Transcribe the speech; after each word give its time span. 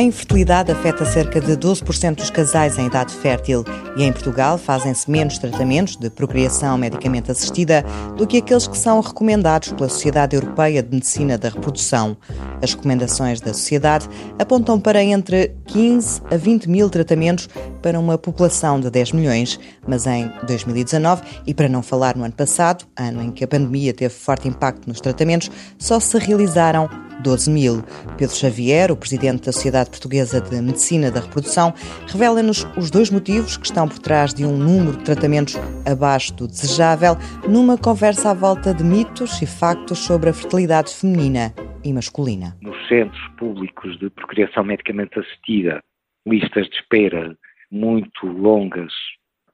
A 0.00 0.02
infertilidade 0.02 0.72
afeta 0.72 1.04
cerca 1.04 1.42
de 1.42 1.54
12% 1.58 2.14
dos 2.14 2.30
casais 2.30 2.78
em 2.78 2.86
idade 2.86 3.12
fértil 3.12 3.62
e 3.98 4.02
em 4.02 4.10
Portugal 4.10 4.56
fazem-se 4.56 5.10
menos 5.10 5.36
tratamentos 5.36 5.94
de 5.94 6.08
procriação 6.08 6.78
medicamente 6.78 7.30
assistida 7.30 7.84
do 8.16 8.26
que 8.26 8.38
aqueles 8.38 8.66
que 8.66 8.78
são 8.78 8.98
recomendados 9.02 9.72
pela 9.72 9.90
Sociedade 9.90 10.34
Europeia 10.34 10.82
de 10.82 10.88
Medicina 10.94 11.36
da 11.36 11.50
Reprodução. 11.50 12.16
As 12.62 12.74
recomendações 12.74 13.40
da 13.40 13.54
Sociedade 13.54 14.08
apontam 14.38 14.78
para 14.78 15.02
entre 15.02 15.52
15 15.66 16.22
a 16.30 16.36
20 16.36 16.68
mil 16.68 16.90
tratamentos 16.90 17.48
para 17.80 17.98
uma 17.98 18.18
população 18.18 18.78
de 18.78 18.90
10 18.90 19.12
milhões, 19.12 19.58
mas 19.86 20.06
em 20.06 20.30
2019, 20.46 21.22
e 21.46 21.54
para 21.54 21.68
não 21.68 21.82
falar 21.82 22.16
no 22.16 22.24
ano 22.24 22.34
passado, 22.34 22.84
ano 22.96 23.22
em 23.22 23.30
que 23.30 23.44
a 23.44 23.48
pandemia 23.48 23.94
teve 23.94 24.12
forte 24.12 24.48
impacto 24.48 24.86
nos 24.86 25.00
tratamentos, 25.00 25.50
só 25.78 25.98
se 25.98 26.18
realizaram 26.18 26.88
12 27.22 27.50
mil. 27.50 27.84
Pedro 28.16 28.34
Xavier, 28.34 28.90
o 28.90 28.96
presidente 28.96 29.46
da 29.46 29.52
Sociedade 29.52 29.90
Portuguesa 29.90 30.40
de 30.40 30.60
Medicina 30.60 31.10
da 31.10 31.20
Reprodução, 31.20 31.72
revela-nos 32.06 32.66
os 32.76 32.90
dois 32.90 33.10
motivos 33.10 33.56
que 33.56 33.66
estão 33.66 33.86
por 33.86 33.98
trás 33.98 34.34
de 34.34 34.44
um 34.44 34.56
número 34.56 34.96
de 34.96 35.04
tratamentos 35.04 35.56
abaixo 35.84 36.32
do 36.34 36.46
desejável, 36.46 37.16
numa 37.48 37.76
conversa 37.76 38.30
à 38.30 38.34
volta 38.34 38.72
de 38.74 38.82
mitos 38.82 39.40
e 39.42 39.46
factos 39.46 39.98
sobre 39.98 40.30
a 40.30 40.34
fertilidade 40.34 40.94
feminina 40.94 41.52
e 41.84 41.92
masculina. 41.92 42.56
Nos 42.60 42.76
centros 42.88 43.26
públicos 43.38 43.98
de 43.98 44.10
procriação 44.10 44.64
medicamente 44.64 45.18
assistida, 45.18 45.82
listas 46.26 46.68
de 46.68 46.76
espera 46.76 47.36
muito 47.70 48.26
longas 48.26 48.92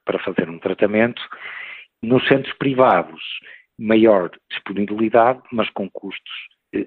para 0.05 0.19
fazer 0.19 0.49
um 0.49 0.59
tratamento. 0.59 1.21
Nos 2.01 2.27
centros 2.27 2.53
privados, 2.57 3.21
maior 3.79 4.31
disponibilidade, 4.49 5.41
mas 5.51 5.69
com 5.71 5.89
custos 5.89 6.33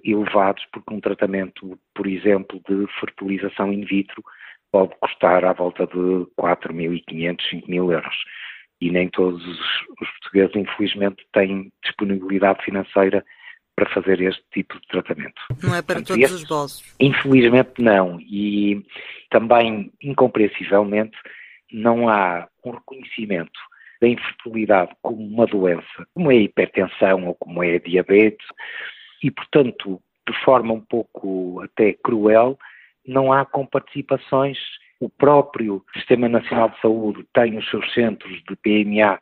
elevados, 0.04 0.64
porque 0.72 0.94
um 0.94 1.00
tratamento, 1.00 1.78
por 1.94 2.06
exemplo, 2.06 2.60
de 2.68 2.86
fertilização 3.00 3.72
in 3.72 3.84
vitro 3.84 4.22
pode 4.70 4.94
custar 5.00 5.44
à 5.44 5.52
volta 5.52 5.86
de 5.86 6.26
4.500, 6.38 7.36
5.000 7.50 7.92
euros. 7.92 8.16
E 8.80 8.90
nem 8.90 9.08
todos 9.08 9.44
os 9.46 10.10
portugueses, 10.20 10.56
infelizmente, 10.56 11.24
têm 11.32 11.70
disponibilidade 11.84 12.64
financeira 12.64 13.24
para 13.80 13.88
fazer 13.94 14.20
este 14.20 14.42
tipo 14.52 14.78
de 14.78 14.86
tratamento. 14.88 15.40
Não 15.62 15.74
é 15.74 15.80
para 15.80 15.96
Portanto, 15.96 16.08
todos 16.08 16.22
este, 16.22 16.34
os 16.34 16.44
bolsos? 16.44 16.94
Infelizmente 17.00 17.80
não. 17.80 18.20
E 18.20 18.84
também, 19.30 19.90
incompreensivelmente, 20.02 21.16
não 21.72 22.08
há 22.08 22.46
um 22.62 22.72
reconhecimento 22.72 23.58
da 24.02 24.08
infertilidade 24.08 24.92
como 25.00 25.22
uma 25.22 25.46
doença, 25.46 26.06
como 26.14 26.30
é 26.30 26.36
a 26.36 26.40
hipertensão 26.40 27.26
ou 27.26 27.34
como 27.34 27.62
é 27.62 27.76
a 27.76 27.78
diabetes, 27.78 28.46
e, 29.22 29.30
portanto, 29.30 30.00
de 30.28 30.44
forma 30.44 30.74
um 30.74 30.80
pouco 30.80 31.62
até 31.62 31.94
cruel, 31.94 32.58
não 33.06 33.32
há 33.32 33.46
comparticipações. 33.46 34.58
O 34.98 35.08
próprio 35.08 35.82
Sistema 35.94 36.28
Nacional 36.28 36.68
de 36.68 36.80
Saúde 36.82 37.26
tem 37.32 37.56
os 37.56 37.68
seus 37.70 37.90
centros 37.94 38.42
de 38.44 38.56
PMA 38.56 39.18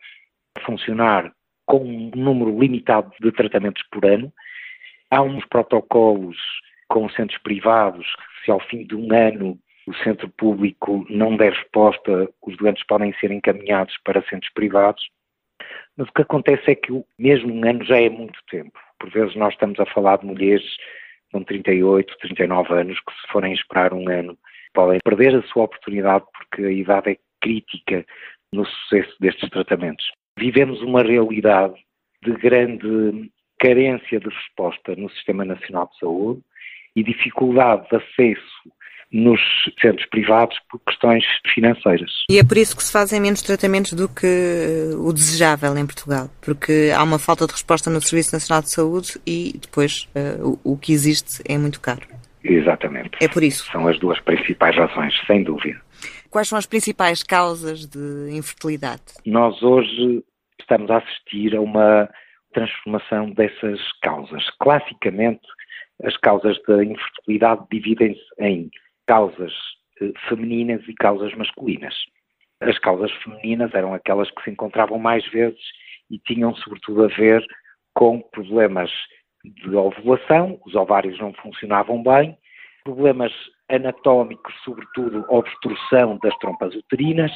a 0.56 0.60
funcionar 0.66 1.32
com 1.64 1.84
um 1.84 2.10
número 2.16 2.58
limitado 2.58 3.12
de 3.20 3.30
tratamentos 3.30 3.82
por 3.92 4.04
ano. 4.06 4.32
Há 5.10 5.22
uns 5.22 5.44
protocolos 5.46 6.36
com 6.88 7.08
centros 7.10 7.40
privados, 7.42 8.06
se 8.44 8.50
ao 8.50 8.60
fim 8.60 8.84
de 8.84 8.94
um 8.94 9.12
ano 9.12 9.58
o 9.86 9.94
centro 10.02 10.28
público 10.28 11.06
não 11.08 11.36
der 11.36 11.52
resposta, 11.52 12.28
os 12.42 12.56
doentes 12.58 12.84
podem 12.86 13.12
ser 13.14 13.30
encaminhados 13.30 13.96
para 14.04 14.22
centros 14.28 14.52
privados. 14.52 15.02
Mas 15.96 16.08
o 16.08 16.12
que 16.12 16.22
acontece 16.22 16.70
é 16.70 16.74
que 16.74 16.92
mesmo 17.18 17.52
um 17.52 17.66
ano 17.66 17.84
já 17.84 18.00
é 18.00 18.10
muito 18.10 18.38
tempo. 18.50 18.78
Por 18.98 19.10
vezes 19.10 19.34
nós 19.34 19.54
estamos 19.54 19.80
a 19.80 19.86
falar 19.86 20.18
de 20.18 20.26
mulheres 20.26 20.64
com 21.32 21.42
38, 21.42 22.16
39 22.18 22.74
anos 22.74 23.00
que 23.00 23.12
se 23.12 23.32
forem 23.32 23.52
esperar 23.52 23.92
um 23.92 24.08
ano 24.08 24.38
podem 24.74 24.98
perder 25.02 25.34
a 25.34 25.42
sua 25.48 25.64
oportunidade 25.64 26.24
porque 26.32 26.62
a 26.62 26.70
idade 26.70 27.10
é 27.12 27.16
crítica 27.40 28.04
no 28.52 28.64
sucesso 28.64 29.14
destes 29.20 29.48
tratamentos. 29.50 30.06
Vivemos 30.38 30.80
uma 30.82 31.02
realidade 31.02 31.74
de 32.22 32.32
grande 32.32 33.30
carência 33.58 34.20
de 34.20 34.28
resposta 34.28 34.94
no 34.96 35.10
Sistema 35.10 35.44
Nacional 35.44 35.88
de 35.92 35.98
Saúde 35.98 36.40
e 36.94 37.02
dificuldade 37.02 37.88
de 37.88 37.96
acesso 37.96 38.78
nos 39.10 39.40
centros 39.80 40.06
privados 40.10 40.58
por 40.70 40.78
questões 40.80 41.24
financeiras. 41.54 42.10
E 42.30 42.38
é 42.38 42.44
por 42.44 42.58
isso 42.58 42.76
que 42.76 42.82
se 42.82 42.92
fazem 42.92 43.20
menos 43.20 43.40
tratamentos 43.40 43.94
do 43.94 44.06
que 44.06 44.26
eh, 44.26 44.94
o 44.96 45.12
desejável 45.12 45.76
em 45.78 45.86
Portugal, 45.86 46.28
porque 46.42 46.92
há 46.94 47.02
uma 47.02 47.18
falta 47.18 47.46
de 47.46 47.52
resposta 47.52 47.88
no 47.88 48.02
Serviço 48.02 48.34
Nacional 48.34 48.62
de 48.62 48.70
Saúde 48.70 49.18
e 49.26 49.54
depois 49.58 50.08
uh, 50.14 50.58
o, 50.62 50.72
o 50.74 50.76
que 50.76 50.92
existe 50.92 51.42
é 51.48 51.56
muito 51.56 51.80
caro. 51.80 52.06
Exatamente. 52.44 53.10
É 53.20 53.28
por 53.28 53.42
isso. 53.42 53.64
São 53.72 53.88
as 53.88 53.98
duas 53.98 54.20
principais 54.20 54.76
razões, 54.76 55.14
sem 55.26 55.42
dúvida. 55.42 55.80
Quais 56.30 56.48
são 56.48 56.58
as 56.58 56.66
principais 56.66 57.22
causas 57.22 57.86
de 57.86 58.28
infertilidade? 58.30 59.02
Nós 59.24 59.62
hoje 59.62 60.22
estamos 60.60 60.90
a 60.90 60.98
assistir 60.98 61.56
a 61.56 61.60
uma 61.60 62.08
transformação 62.52 63.30
dessas 63.30 63.80
causas. 64.02 64.48
Classicamente, 64.58 65.46
as 66.04 66.16
causas 66.16 66.60
da 66.66 66.84
infertilidade 66.84 67.66
dividem-se 67.70 68.22
em 68.38 68.70
causas 69.06 69.52
eh, 70.00 70.12
femininas 70.28 70.86
e 70.86 70.94
causas 70.94 71.34
masculinas. 71.34 71.94
As 72.60 72.78
causas 72.78 73.12
femininas 73.22 73.72
eram 73.74 73.94
aquelas 73.94 74.30
que 74.30 74.42
se 74.42 74.50
encontravam 74.50 74.98
mais 74.98 75.26
vezes 75.28 75.60
e 76.10 76.18
tinham 76.18 76.54
sobretudo 76.56 77.04
a 77.04 77.08
ver 77.08 77.44
com 77.94 78.20
problemas 78.20 78.90
de 79.44 79.74
ovulação, 79.74 80.60
os 80.64 80.74
ovários 80.74 81.18
não 81.18 81.32
funcionavam 81.34 82.02
bem, 82.02 82.36
problemas 82.84 83.32
anatómicos, 83.68 84.54
sobretudo 84.64 85.24
obstrução 85.28 86.18
das 86.22 86.36
trompas 86.38 86.74
uterinas, 86.74 87.32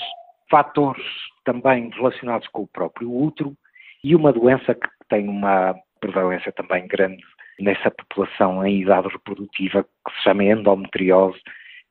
fatores 0.50 1.04
também 1.44 1.90
relacionados 1.90 2.48
com 2.48 2.62
o 2.62 2.68
próprio 2.68 3.12
útero 3.14 3.56
e 4.04 4.14
uma 4.14 4.32
doença 4.32 4.74
que 4.74 4.88
tem 5.12 5.28
uma 5.28 5.74
prevalência 6.00 6.50
também 6.52 6.86
grande 6.86 7.22
nessa 7.60 7.90
população 7.90 8.66
em 8.66 8.80
idade 8.80 9.08
reprodutiva 9.08 9.84
que 9.84 10.14
se 10.16 10.22
chama 10.22 10.44
endometriose, 10.44 11.38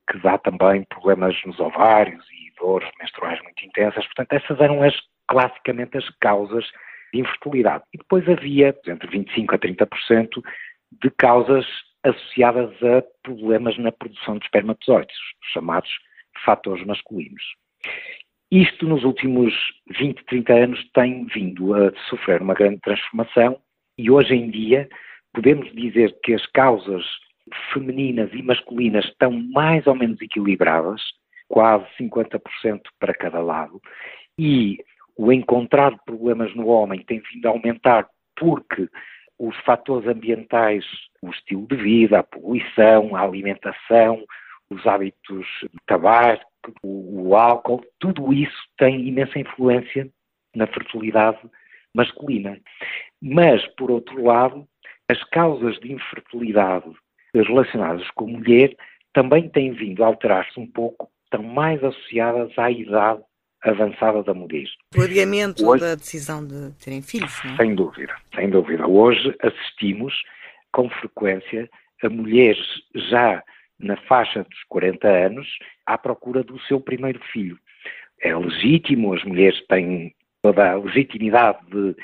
que 0.10 0.18
dá 0.18 0.40
também 0.40 0.84
problemas 0.86 1.36
nos 1.46 1.60
ovários 1.60 2.26
e 2.32 2.52
dores 2.60 2.90
menstruais 3.00 3.40
muito 3.44 3.64
intensas. 3.64 4.04
Portanto, 4.06 4.34
essas 4.34 4.60
eram 4.60 4.82
as 4.82 4.96
classicamente 5.28 5.98
as 5.98 6.10
causas 6.20 6.66
de 7.14 7.22
infertilidade. 7.22 7.84
E 7.94 8.00
depois 8.00 8.28
havia 8.28 8.76
entre 8.88 9.08
25% 9.08 9.54
a 9.54 9.60
30% 9.60 10.44
de 11.04 11.12
causas 11.12 11.66
associadas 12.04 12.72
a 12.84 13.04
problemas 13.22 13.78
na 13.78 13.92
produção 13.92 14.40
de 14.40 14.46
espermatozoides, 14.46 15.16
chamados 15.54 15.92
fatores 16.44 16.84
masculinos. 16.88 17.44
Isto 18.52 18.86
nos 18.86 19.06
últimos 19.06 19.54
20, 19.98 20.26
30 20.26 20.54
anos 20.54 20.92
tem 20.94 21.26
vindo 21.28 21.74
a 21.74 21.90
sofrer 22.10 22.42
uma 22.42 22.54
grande 22.54 22.82
transformação 22.82 23.58
e 23.98 24.12
hoje 24.12 24.36
em 24.36 24.50
dia 24.50 24.90
podemos 25.34 25.72
dizer 25.74 26.14
que 26.22 26.34
as 26.34 26.46
causas 26.48 27.02
femininas 27.74 28.30
e 28.34 28.44
masculinas 28.44 29.06
estão 29.06 29.32
mais 29.32 29.88
ou 29.88 29.96
menos 29.96 30.22
equilibradas, 30.22 31.02
quase 31.48 31.86
50% 31.98 32.82
para 33.00 33.14
cada 33.14 33.40
lado, 33.40 33.82
e 34.38 34.80
o 35.16 35.32
encontrar 35.32 35.98
problemas 36.06 36.54
no 36.54 36.68
homem 36.68 37.06
tem 37.06 37.22
vindo 37.32 37.46
a 37.46 37.52
aumentar 37.52 38.06
porque 38.36 38.90
os 39.40 39.56
fatores 39.62 40.10
ambientais, 40.10 40.84
o 41.22 41.30
estilo 41.30 41.66
de 41.68 41.78
vida, 41.78 42.20
a 42.20 42.24
poluição, 42.24 43.16
a 43.16 43.22
alimentação, 43.22 44.26
os 44.70 44.86
hábitos 44.86 45.48
de 45.62 45.80
tabaco, 45.86 46.51
o, 46.84 47.30
o 47.30 47.36
álcool, 47.36 47.84
tudo 48.00 48.34
isso 48.34 48.58
tem 48.78 49.08
imensa 49.08 49.40
influência 49.40 50.10
na 50.56 50.68
fertilidade 50.68 51.40
masculina. 51.94 52.60
Mas, 53.22 53.66
por 53.76 53.92
outro 53.92 54.24
lado, 54.24 54.68
as 55.10 55.24
causas 55.26 55.80
de 55.80 55.92
infertilidade 55.94 56.90
relacionadas 57.34 58.10
com 58.12 58.26
a 58.26 58.32
mulher 58.32 58.76
também 59.14 59.50
têm 59.50 59.74
vindo 59.74 60.04
a 60.04 60.08
alterar-se 60.08 60.60
um 60.60 60.68
pouco, 60.68 61.10
estão 61.26 61.44
mais 61.44 61.84
associadas 61.84 62.58
à 62.58 62.72
idade 62.72 63.22
avançada 63.62 64.24
da 64.24 64.34
mulher. 64.34 64.66
O 64.98 65.02
adiamento 65.02 65.68
Hoje, 65.68 65.84
da 65.84 65.96
decisão 65.96 66.46
de 66.46 66.72
terem 66.84 67.02
filhos, 67.02 67.40
não 67.44 67.54
é? 67.54 67.58
Sem 67.58 67.76
dúvida, 67.76 68.16
sem 68.34 68.50
dúvida. 68.50 68.88
Hoje 68.88 69.36
assistimos 69.42 70.14
com 70.72 70.90
frequência 70.90 71.70
a 72.04 72.10
mulheres 72.10 72.66
já 72.96 73.44
na 73.82 73.98
faixa 73.98 74.44
dos 74.44 74.64
40 74.70 75.08
anos 75.08 75.48
à 75.86 75.98
procura 75.98 76.44
do 76.44 76.60
seu 76.62 76.80
primeiro 76.80 77.20
filho. 77.32 77.58
É 78.22 78.36
legítimo, 78.36 79.14
as 79.14 79.24
mulheres 79.24 79.60
têm 79.68 80.14
toda 80.42 80.72
a 80.72 80.76
legitimidade 80.76 81.60
de 81.70 81.96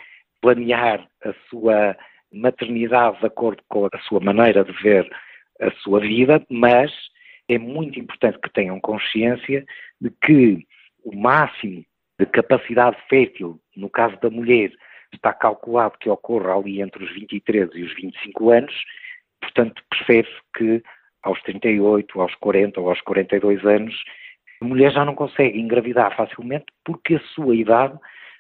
planear 0.42 1.08
a 1.24 1.34
sua 1.50 1.96
maternidade 2.32 3.20
de 3.20 3.26
acordo 3.26 3.62
com 3.68 3.86
a 3.86 4.00
sua 4.00 4.20
maneira 4.20 4.64
de 4.64 4.72
ver 4.82 5.10
a 5.60 5.72
sua 5.82 6.00
vida, 6.00 6.44
mas 6.50 6.92
é 7.48 7.58
muito 7.58 8.00
importante 8.00 8.40
que 8.40 8.52
tenham 8.52 8.80
consciência 8.80 9.66
de 10.02 10.12
que 10.22 10.66
o 11.04 11.16
máximo 11.16 11.84
de 12.20 12.26
capacidade 12.26 12.98
fértil, 13.10 13.60
no 13.76 13.90
caso 13.90 14.20
da 14.20 14.30
mulher, 14.30 14.72
está 15.14 15.34
calculado 15.34 15.98
que 16.00 16.10
ocorra 16.10 16.56
ali 16.56 16.82
entre 16.82 17.04
os 17.04 17.14
23 17.14 17.70
e 17.74 17.84
os 17.84 17.96
25 17.96 18.50
anos, 18.50 18.76
portanto, 19.40 19.82
percebe-se 19.90 20.36
que 20.56 20.84
aos 21.28 21.42
38, 21.44 22.22
aos 22.22 22.34
40 22.36 22.80
ou 22.80 22.90
aos 22.90 23.02
42 23.02 23.64
anos, 23.66 23.94
a 24.62 24.66
mulher 24.66 24.92
já 24.92 25.06
não 25.06 25.14
consegue 25.14 25.60
engravidar 25.60 26.16
facilmente 26.16 26.66
porque 26.84 27.16
a 27.16 27.20
sua 27.36 27.56
idade 27.56 27.98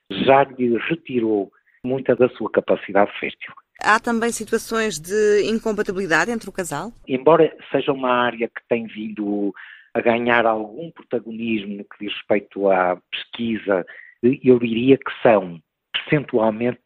já 0.10 0.44
lhe 0.44 0.78
retirou 0.78 1.51
muita 1.84 2.16
da 2.16 2.30
sua 2.30 2.50
capacidade 2.50 3.12
fértil. 3.19 3.54
Há 3.81 4.00
também 4.00 4.31
situações 4.31 5.00
de 5.00 5.44
incompatibilidade 5.45 6.31
entre 6.31 6.50
o 6.50 6.54
casal? 6.54 6.92
Embora 7.07 7.56
seja 7.72 7.92
uma 7.92 8.12
área 8.12 8.48
que 8.48 8.62
tem 8.68 8.88
vindo 8.88 9.54
a 9.94 10.01
ganhar 10.01 10.45
algum 10.45 10.89
protagonismo 10.92 11.78
no 11.78 11.84
que 11.84 12.06
diz 12.06 12.13
respeito 12.13 12.69
à 12.69 12.98
pesquisa, 13.12 13.86
eu 14.24 14.57
diria 14.60 14.98
que 14.98 15.12
são 15.22 15.62
percentualmente 15.94 16.80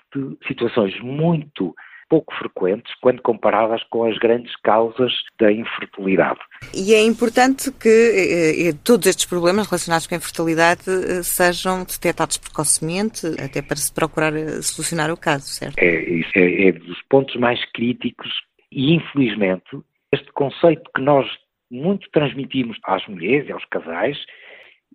situações 0.48 1.00
muito 1.00 1.74
pouco 2.12 2.36
frequentes 2.36 2.94
quando 3.00 3.22
comparadas 3.22 3.81
com 3.84 4.04
as 4.04 4.18
grandes 4.18 4.54
causas 4.58 5.13
da 5.40 5.50
infertilidade. 5.50 6.42
E 6.75 6.94
é 6.94 7.02
importante 7.02 7.72
que 7.72 7.88
eh, 7.88 8.68
eh, 8.68 8.74
todos 8.84 9.08
estes 9.08 9.25
problemas 9.25 9.68
relacionados 9.68 10.08
com 10.08 10.16
a 10.16 10.18
infertilidade 10.18 10.84
eh, 10.90 11.24
sejam 11.24 11.86
detectados 11.86 12.38
precocemente, 12.38 13.25
até 13.40 13.62
para 13.62 13.78
se 13.78 13.94
procurar 13.94 14.34
solucionar 14.62 15.10
o 15.10 15.16
caso, 15.16 15.46
certo? 15.46 15.78
É, 15.80 16.02
isso 16.10 16.31
é, 16.36 16.68
é 16.68 16.72
dos 16.74 17.02
pontos 17.04 17.34
mais 17.38 17.63
críticos 17.72 18.30
e, 18.69 18.94
infelizmente, 18.94 19.80
este 20.12 20.30
conceito 20.34 20.84
que 20.94 21.02
nós 21.02 21.25
muito 21.72 22.10
transmitimos 22.12 22.78
às 22.84 23.08
mulheres 23.08 23.48
e 23.48 23.54
aos 23.54 23.63
casais 23.66 24.18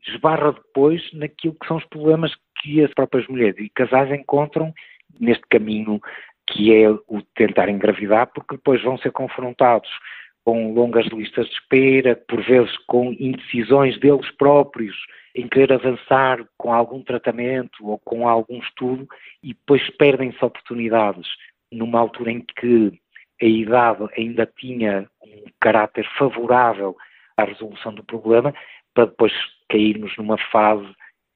esbarra 0.06 0.52
depois 0.52 1.00
naquilo 1.14 1.56
que 1.58 1.66
são 1.66 1.78
os 1.78 1.84
problemas 1.86 2.32
que 2.60 2.84
as 2.84 2.92
próprias 2.92 3.26
mulheres 3.26 3.56
e 3.58 3.70
casais 3.70 4.12
encontram 4.12 4.74
neste 5.18 5.44
caminho 5.48 5.98
que 6.48 6.74
é 6.74 6.88
o 6.90 7.22
tentar 7.34 7.68
engravidar, 7.68 8.28
porque 8.28 8.56
depois 8.56 8.82
vão 8.82 8.96
ser 8.98 9.10
confrontados 9.12 9.90
com 10.44 10.72
longas 10.72 11.06
listas 11.06 11.46
de 11.48 11.54
espera, 11.54 12.14
por 12.28 12.40
vezes 12.44 12.76
com 12.86 13.12
indecisões 13.18 13.98
deles 13.98 14.30
próprios 14.38 14.94
em 15.34 15.48
querer 15.48 15.72
avançar 15.72 16.46
com 16.56 16.72
algum 16.72 17.02
tratamento 17.02 17.84
ou 17.84 17.98
com 17.98 18.28
algum 18.28 18.58
estudo 18.58 19.08
e 19.42 19.48
depois 19.48 19.82
perdem-se 19.96 20.42
oportunidades 20.44 21.26
numa 21.72 21.98
altura 21.98 22.30
em 22.30 22.40
que 22.40 22.92
a 23.42 23.44
idade 23.44 24.06
ainda 24.16 24.46
tinha 24.56 25.08
um 25.22 25.44
caráter 25.60 26.08
favorável 26.16 26.96
à 27.36 27.44
resolução 27.44 27.92
do 27.92 28.04
problema, 28.04 28.54
para 28.94 29.06
depois 29.06 29.32
cairmos 29.68 30.16
numa 30.16 30.38
fase 30.50 30.88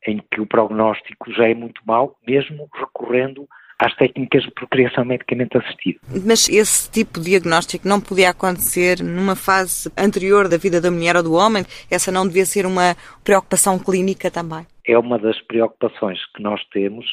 em 0.06 0.22
que 0.30 0.40
o 0.40 0.46
prognóstico 0.46 1.32
já 1.32 1.48
é 1.48 1.54
muito 1.54 1.82
mau, 1.84 2.16
mesmo 2.26 2.70
recorrendo 2.72 3.46
às 3.80 3.94
técnicas 3.96 4.42
de 4.42 4.50
procriação 4.50 5.04
medicamente 5.04 5.56
assistida. 5.56 5.98
Mas 6.24 6.48
esse 6.48 6.90
tipo 6.90 7.18
de 7.18 7.30
diagnóstico 7.30 7.88
não 7.88 8.00
podia 8.00 8.30
acontecer 8.30 9.02
numa 9.02 9.34
fase 9.34 9.90
anterior 9.96 10.48
da 10.48 10.58
vida 10.58 10.80
da 10.80 10.90
mulher 10.90 11.16
ou 11.16 11.22
do 11.22 11.32
homem? 11.32 11.64
Essa 11.90 12.12
não 12.12 12.26
devia 12.26 12.44
ser 12.44 12.66
uma 12.66 12.94
preocupação 13.24 13.78
clínica 13.78 14.30
também? 14.30 14.66
É 14.86 14.98
uma 14.98 15.18
das 15.18 15.40
preocupações 15.42 16.18
que 16.34 16.42
nós 16.42 16.62
temos 16.72 17.06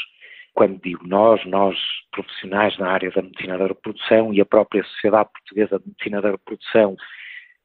quando 0.58 0.82
digo 0.82 1.08
nós, 1.08 1.46
nós 1.46 1.78
profissionais 2.12 2.76
na 2.80 2.90
área 2.90 3.12
da 3.12 3.22
medicina 3.22 3.60
da 3.60 3.68
reprodução 3.68 4.34
e 4.34 4.42
a 4.42 4.46
própria 4.46 4.84
Sociedade 4.84 5.30
Portuguesa 5.32 5.78
de 5.78 5.88
Medicina 5.88 6.20
da 6.20 6.32
Reprodução 6.32 6.98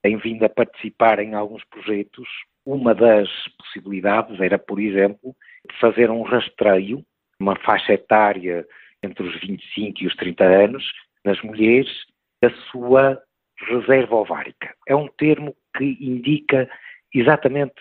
têm 0.03 0.19
vindo 0.19 0.45
a 0.45 0.49
participar 0.51 1.19
em 1.19 1.33
alguns 1.33 1.65
projetos, 1.65 2.29
uma 2.67 2.95
das 2.95 3.31
possibilidades 3.57 4.39
era, 4.39 4.59
por 4.59 4.79
exemplo, 4.79 5.35
fazer 5.81 6.11
um 6.11 6.21
rastreio, 6.21 7.03
uma 7.41 7.57
faixa 7.57 7.95
etária 7.95 8.67
entre 9.03 9.27
os 9.27 9.41
25 9.41 10.03
e 10.03 10.07
os 10.07 10.17
30 10.17 10.45
anos, 10.45 10.85
nas 11.25 11.41
mulheres, 11.43 11.89
a 12.45 12.51
sua 12.71 13.21
reserva 13.59 14.17
ovárica. 14.17 14.75
É 14.89 14.95
um 14.95 15.09
termo 15.09 15.55
que 15.77 15.97
indica 16.01 16.69
exatamente 17.15 17.75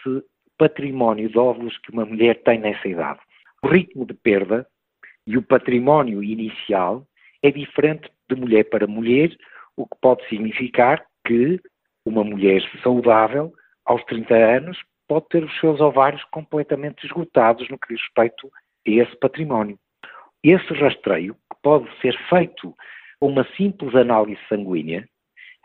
património 0.58 1.30
de 1.30 1.38
óvulos 1.38 1.78
que 1.80 1.92
uma 1.92 2.06
mulher 2.06 2.42
tem 2.44 2.60
nessa 2.60 2.88
idade. 2.88 3.20
O 3.64 3.68
ritmo 3.68 4.06
de 4.06 4.14
perda 4.14 4.68
e 5.26 5.38
o 5.38 5.42
património 5.42 6.24
inicial 6.24 7.06
é 7.42 7.52
diferente 7.52 8.12
de 8.30 8.36
mulher 8.36 8.66
para 8.66 8.88
mulher, 8.88 9.36
o 9.76 9.86
que 9.86 9.98
pode 10.02 10.28
significar 10.28 11.04
que 11.26 11.60
uma 12.06 12.24
mulher 12.24 12.62
saudável, 12.84 13.54
aos 13.86 14.04
30 14.06 14.36
anos, 14.36 14.78
pode 15.08 15.28
ter 15.30 15.44
os 15.44 15.60
seus 15.60 15.82
ovários 15.82 16.24
completamente 16.26 17.06
esgotados 17.06 17.68
no 17.70 17.78
que 17.78 17.94
diz 17.94 18.02
respeito 18.02 18.48
a 18.88 18.92
esse 18.92 19.16
património. 19.20 19.78
Esse 20.44 20.74
rastreio, 20.74 21.36
que 21.36 21.62
pode 21.62 21.88
ser 22.00 22.18
feito 22.30 22.76
uma 23.20 23.46
simples 23.56 23.96
análise 23.96 24.42
sanguínea, 24.50 25.08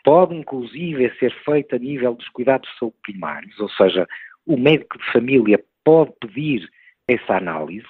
pode 0.05 0.34
inclusive 0.34 1.11
ser 1.19 1.32
feito 1.44 1.75
a 1.75 1.78
nível 1.78 2.14
dos 2.14 2.28
cuidados 2.28 2.70
de 2.70 2.78
saúde 2.78 2.96
primários, 3.02 3.58
ou 3.58 3.69
seja, 3.70 4.06
o 4.46 4.56
médico 4.56 4.99
de 4.99 5.12
família 5.12 5.62
pode 5.82 6.12
pedir 6.20 6.69
essa 7.08 7.37
análise, 7.37 7.87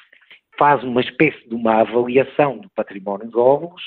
faz 0.59 0.83
uma 0.85 1.01
espécie 1.01 1.47
de 1.49 1.55
uma 1.55 1.81
avaliação 1.81 2.59
do 2.59 2.71
património 2.71 3.29
de 3.29 3.37
óvulos 3.37 3.83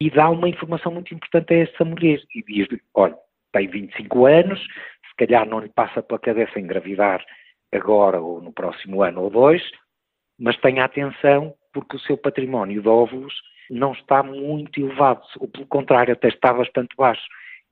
e 0.00 0.10
dá 0.10 0.28
uma 0.28 0.48
informação 0.48 0.92
muito 0.92 1.14
importante 1.14 1.54
a 1.54 1.58
essa 1.58 1.84
mulher 1.84 2.20
e 2.34 2.42
diz-lhe, 2.42 2.80
olha, 2.94 3.16
tem 3.52 3.68
25 3.68 4.26
anos, 4.26 4.60
se 4.60 5.16
calhar 5.16 5.46
não 5.46 5.60
lhe 5.60 5.68
passa 5.68 6.02
pela 6.02 6.18
cabeça 6.18 6.58
engravidar 6.58 7.24
agora 7.72 8.20
ou 8.20 8.40
no 8.40 8.52
próximo 8.52 9.02
ano 9.02 9.22
ou 9.22 9.30
dois, 9.30 9.62
mas 10.38 10.56
tenha 10.58 10.84
atenção 10.84 11.54
porque 11.72 11.96
o 11.96 12.00
seu 12.00 12.16
património 12.16 12.82
de 12.82 12.88
óvulos 12.88 13.34
não 13.70 13.92
está 13.92 14.22
muito 14.22 14.80
elevado, 14.80 15.22
ou 15.38 15.48
pelo 15.48 15.66
contrário, 15.66 16.12
até 16.12 16.28
está 16.28 16.52
bastante 16.52 16.94
baixo. 16.96 17.22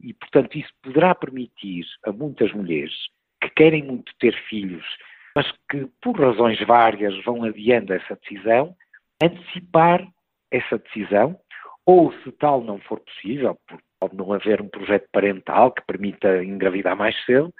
E, 0.01 0.15
portanto, 0.15 0.57
isso 0.57 0.73
poderá 0.83 1.15
permitir 1.15 1.85
a 2.07 2.13
muitas 2.13 2.53
mulheres 2.53 2.95
que 3.43 3.51
querem 3.51 3.83
muito 3.83 4.13
ter 4.19 4.35
filhos, 4.49 4.85
mas 5.35 5.51
que, 5.71 5.89
por 6.01 6.19
razões 6.19 6.59
várias, 6.67 7.21
vão 7.25 7.45
adiando 7.45 7.93
essa 7.93 8.17
decisão, 8.17 8.75
antecipar 9.21 10.07
essa 10.51 10.79
decisão, 10.79 11.39
ou, 11.85 12.13
se 12.23 12.31
tal 12.33 12.63
não 12.63 12.79
for 12.81 13.01
possível, 13.01 13.59
pode 14.01 14.17
não 14.17 14.33
haver 14.33 14.61
um 14.61 14.69
projeto 14.69 15.09
parental 15.13 15.73
que 15.73 15.85
permita 15.87 16.45
engravidar 16.45 16.97
mais 16.97 17.17
cedo, 17.25 17.53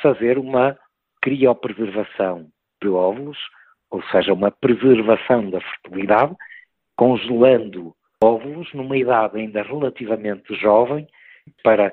fazer 0.00 0.38
uma 0.38 0.78
criopreservação 1.20 2.48
de 2.82 2.88
óvulos 2.88 3.38
ou 3.90 4.02
seja, 4.10 4.32
uma 4.32 4.50
preservação 4.50 5.50
da 5.50 5.60
fertilidade, 5.60 6.34
congelando 6.96 7.94
óvulos 8.22 8.72
numa 8.72 8.96
idade 8.96 9.38
ainda 9.38 9.62
relativamente 9.62 10.54
jovem, 10.54 11.06
para 11.62 11.92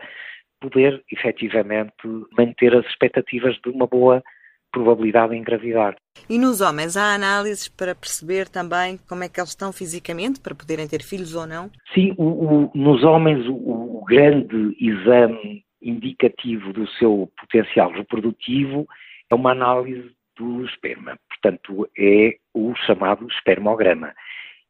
poder 0.59 1.03
efetivamente 1.11 1.93
manter 2.37 2.75
as 2.75 2.85
expectativas 2.85 3.55
de 3.63 3.69
uma 3.69 3.85
boa 3.85 4.23
probabilidade 4.71 5.33
de 5.33 5.37
engravidar. 5.37 5.95
E 6.27 6.39
nos 6.39 6.59
homens, 6.59 6.97
há 6.97 7.13
análises 7.13 7.67
para 7.67 7.93
perceber 7.93 8.49
também 8.49 8.97
como 9.07 9.23
é 9.23 9.29
que 9.29 9.39
eles 9.39 9.51
estão 9.51 9.71
fisicamente, 9.71 10.39
para 10.39 10.55
poderem 10.55 10.87
ter 10.87 11.03
filhos 11.03 11.35
ou 11.35 11.45
não? 11.45 11.69
Sim, 11.93 12.15
o, 12.17 12.23
o, 12.23 12.71
nos 12.73 13.03
homens 13.03 13.45
o, 13.47 13.53
o 13.53 14.03
grande 14.05 14.75
exame 14.79 15.63
indicativo 15.81 16.73
do 16.73 16.87
seu 16.93 17.29
potencial 17.39 17.91
reprodutivo 17.91 18.87
é 19.29 19.35
uma 19.35 19.51
análise 19.51 20.11
do 20.37 20.65
esperma. 20.65 21.17
Portanto, 21.43 21.89
é 21.97 22.37
o 22.53 22.73
chamado 22.73 23.27
espermograma. 23.27 24.13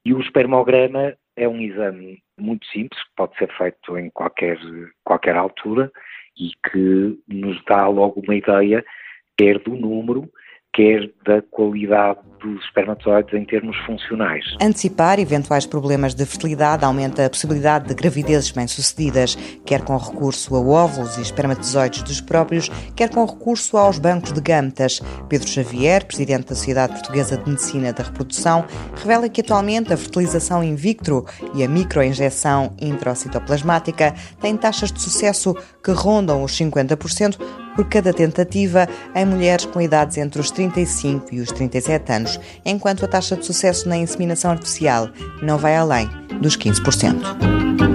E 0.03 0.11
o 0.11 0.19
espermograma 0.19 1.15
é 1.35 1.47
um 1.47 1.61
exame 1.61 2.23
muito 2.37 2.65
simples, 2.67 3.01
que 3.03 3.09
pode 3.15 3.37
ser 3.37 3.55
feito 3.55 3.97
em 3.97 4.09
qualquer, 4.09 4.57
qualquer 5.03 5.35
altura 5.35 5.91
e 6.35 6.49
que 6.67 7.19
nos 7.27 7.63
dá 7.65 7.87
logo 7.87 8.21
uma 8.21 8.35
ideia, 8.35 8.83
quer 9.37 9.59
do 9.59 9.75
número, 9.75 10.27
quer 10.73 11.09
da 11.25 11.41
qualidade 11.41 12.19
dos 12.43 12.61
espermatozoides 12.65 13.33
em 13.33 13.45
termos 13.45 13.77
funcionais. 13.85 14.43
Antecipar 14.61 15.17
eventuais 15.19 15.65
problemas 15.65 16.13
de 16.13 16.25
fertilidade 16.25 16.83
aumenta 16.83 17.25
a 17.25 17.29
possibilidade 17.29 17.87
de 17.87 17.93
gravidezes 17.93 18.51
bem-sucedidas, 18.51 19.35
quer 19.65 19.81
com 19.81 19.95
recurso 19.95 20.53
a 20.55 20.59
óvulos 20.59 21.17
e 21.17 21.21
espermatozoides 21.21 22.03
dos 22.03 22.19
próprios, 22.19 22.69
quer 22.95 23.09
com 23.09 23.25
recurso 23.25 23.77
aos 23.77 23.97
bancos 23.97 24.33
de 24.33 24.41
gametas. 24.41 24.99
Pedro 25.29 25.47
Xavier, 25.47 26.05
presidente 26.05 26.49
da 26.49 26.55
Sociedade 26.55 26.93
Portuguesa 26.93 27.37
de 27.37 27.49
Medicina 27.49 27.93
da 27.93 28.03
Reprodução, 28.03 28.65
revela 28.95 29.29
que 29.29 29.39
atualmente 29.39 29.93
a 29.93 29.97
fertilização 29.97 30.61
in 30.61 30.75
vitro 30.75 31.25
e 31.55 31.63
a 31.63 31.67
microinjeção 31.69 32.75
intracitoplasmática 32.81 34.13
têm 34.41 34.57
taxas 34.57 34.91
de 34.91 35.01
sucesso 35.01 35.55
que 35.81 35.91
rondam 35.91 36.43
os 36.43 36.51
50%, 36.51 37.37
por 37.75 37.87
cada 37.89 38.13
tentativa 38.13 38.87
em 39.15 39.25
mulheres 39.25 39.65
com 39.65 39.81
idades 39.81 40.17
entre 40.17 40.39
os 40.39 40.51
35 40.69 41.33
e 41.33 41.39
os 41.41 41.51
37 41.51 42.11
anos, 42.11 42.39
enquanto 42.65 43.03
a 43.03 43.07
taxa 43.07 43.35
de 43.35 43.45
sucesso 43.45 43.87
na 43.89 43.97
inseminação 43.97 44.51
artificial 44.51 45.09
não 45.41 45.57
vai 45.57 45.75
além 45.75 46.07
dos 46.41 46.57
15%. 46.57 47.92